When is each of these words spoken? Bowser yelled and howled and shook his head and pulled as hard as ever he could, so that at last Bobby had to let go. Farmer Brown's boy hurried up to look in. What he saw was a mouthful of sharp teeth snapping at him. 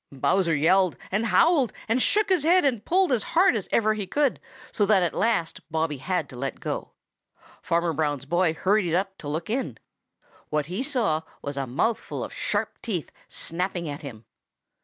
Bowser 0.11 0.55
yelled 0.55 0.97
and 1.11 1.27
howled 1.27 1.71
and 1.87 2.01
shook 2.01 2.29
his 2.29 2.41
head 2.41 2.65
and 2.65 2.83
pulled 2.83 3.11
as 3.11 3.21
hard 3.37 3.55
as 3.55 3.69
ever 3.71 3.93
he 3.93 4.07
could, 4.07 4.39
so 4.71 4.83
that 4.83 5.03
at 5.03 5.13
last 5.13 5.59
Bobby 5.71 5.97
had 5.97 6.27
to 6.29 6.35
let 6.35 6.59
go. 6.59 6.93
Farmer 7.61 7.93
Brown's 7.93 8.25
boy 8.25 8.55
hurried 8.55 8.95
up 8.95 9.15
to 9.19 9.27
look 9.27 9.47
in. 9.47 9.77
What 10.49 10.65
he 10.65 10.81
saw 10.81 11.21
was 11.43 11.55
a 11.55 11.67
mouthful 11.67 12.23
of 12.23 12.33
sharp 12.33 12.81
teeth 12.81 13.11
snapping 13.29 13.87
at 13.87 14.01
him. 14.01 14.25